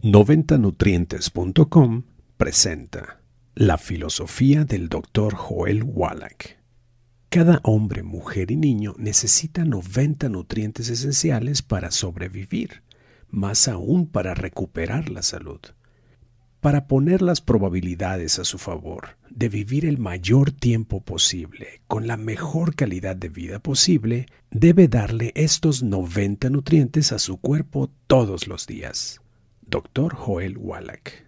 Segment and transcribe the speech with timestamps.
[0.00, 2.04] 90nutrientes.com
[2.36, 3.20] presenta
[3.56, 5.34] La filosofía del Dr.
[5.34, 6.56] Joel Wallach.
[7.28, 12.84] Cada hombre, mujer y niño necesita 90 nutrientes esenciales para sobrevivir,
[13.28, 15.58] más aún para recuperar la salud.
[16.60, 22.16] Para poner las probabilidades a su favor de vivir el mayor tiempo posible con la
[22.16, 28.68] mejor calidad de vida posible, debe darle estos 90 nutrientes a su cuerpo todos los
[28.68, 29.20] días.
[29.70, 30.14] Dr.
[30.14, 31.26] Joel Wallach.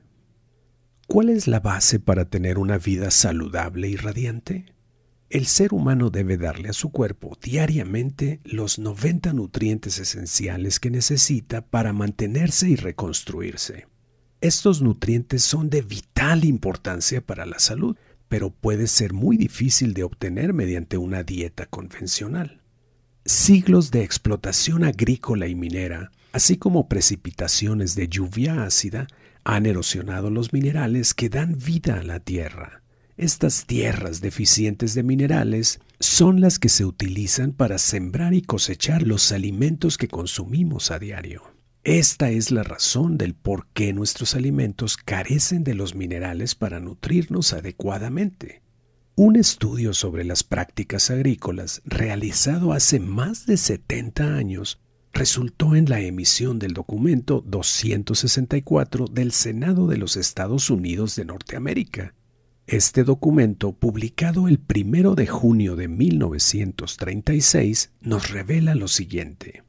[1.07, 4.65] ¿Cuál es la base para tener una vida saludable y radiante?
[5.29, 11.67] El ser humano debe darle a su cuerpo diariamente los 90 nutrientes esenciales que necesita
[11.67, 13.89] para mantenerse y reconstruirse.
[14.41, 17.95] Estos nutrientes son de vital importancia para la salud,
[18.29, 22.63] pero puede ser muy difícil de obtener mediante una dieta convencional.
[23.27, 29.07] Siglos de explotación agrícola y minera así como precipitaciones de lluvia ácida,
[29.45, 32.83] han erosionado los minerales que dan vida a la tierra.
[33.17, 39.33] Estas tierras deficientes de minerales son las que se utilizan para sembrar y cosechar los
[39.33, 41.43] alimentos que consumimos a diario.
[41.85, 47.53] Esta es la razón del por qué nuestros alimentos carecen de los minerales para nutrirnos
[47.53, 48.63] adecuadamente.
[49.17, 54.79] Un estudio sobre las prácticas agrícolas realizado hace más de 70 años
[55.13, 62.15] resultó en la emisión del documento 264 del Senado de los Estados Unidos de Norteamérica.
[62.67, 69.65] Este documento, publicado el primero de junio de 1936, nos revela lo siguiente.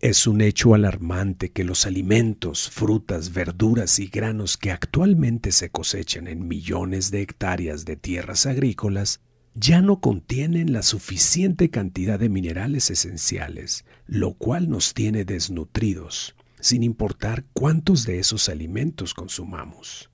[0.00, 6.26] Es un hecho alarmante que los alimentos, frutas, verduras y granos que actualmente se cosechan
[6.26, 9.20] en millones de hectáreas de tierras agrícolas
[9.54, 16.82] ya no contienen la suficiente cantidad de minerales esenciales, lo cual nos tiene desnutridos, sin
[16.82, 20.10] importar cuántos de esos alimentos consumamos.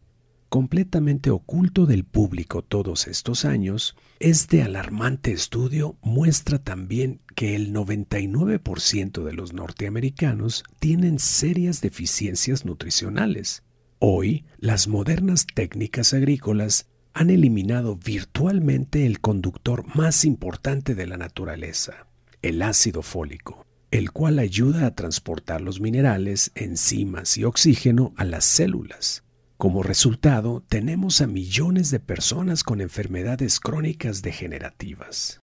[0.48, 9.25] Completamente oculto del público todos estos años, este alarmante estudio muestra también que el 99%
[9.25, 13.62] de los norteamericanos tienen serias deficiencias nutricionales.
[13.98, 22.07] Hoy, las modernas técnicas agrícolas han eliminado virtualmente el conductor más importante de la naturaleza,
[22.43, 28.45] el ácido fólico, el cual ayuda a transportar los minerales, enzimas y oxígeno a las
[28.45, 29.25] células.
[29.59, 35.37] Como resultado, tenemos a millones de personas con enfermedades crónicas degenerativas.